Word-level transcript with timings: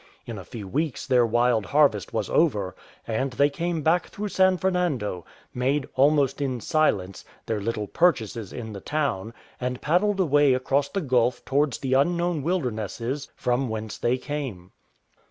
In 0.25 0.39
a 0.39 0.43
few 0.43 0.67
weeks 0.67 1.05
their 1.05 1.27
wild 1.27 1.67
harvest 1.67 2.11
was 2.11 2.27
over, 2.27 2.75
and 3.07 3.33
they 3.33 3.51
came 3.51 3.83
back 3.83 4.07
through 4.07 4.29
San 4.29 4.57
Fernando; 4.57 5.25
made, 5.53 5.87
almost 5.93 6.41
in 6.41 6.59
silence, 6.59 7.23
their 7.45 7.61
little 7.61 7.85
purchases 7.85 8.51
in 8.51 8.73
the 8.73 8.81
town, 8.81 9.31
and 9.59 9.79
paddled 9.79 10.19
away 10.19 10.55
across 10.55 10.89
the 10.89 11.01
Gulf 11.01 11.45
towards 11.45 11.77
the 11.77 11.93
unknown 11.93 12.41
wilder 12.41 12.71
nesses 12.71 13.27
from 13.35 13.69
whence 13.69 13.99
they 13.99 14.17
came. 14.17 14.71